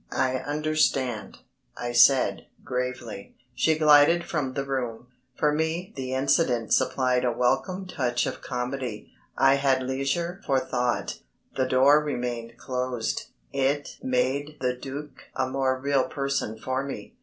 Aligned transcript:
"I 0.17 0.37
understand," 0.37 1.37
I 1.77 1.91
said, 1.91 2.47
gravely. 2.63 3.35
She 3.53 3.77
glided 3.77 4.23
from 4.25 4.53
the 4.55 4.65
room. 4.65 5.09
For 5.35 5.51
me 5.53 5.93
the 5.95 6.15
incident 6.15 6.73
supplied 6.73 7.23
a 7.23 7.31
welcome 7.31 7.85
touch 7.85 8.25
of 8.25 8.41
comedy. 8.41 9.11
I 9.37 9.57
had 9.57 9.83
leisure 9.83 10.41
for 10.43 10.59
thought. 10.59 11.19
The 11.55 11.67
door 11.67 12.03
remained 12.03 12.57
closed. 12.57 13.27
It 13.53 13.97
made 14.01 14.57
the 14.59 14.73
Duc 14.75 15.25
a 15.35 15.47
more 15.47 15.79
real 15.79 16.05
person 16.05 16.57
for 16.57 16.83
me. 16.83 17.13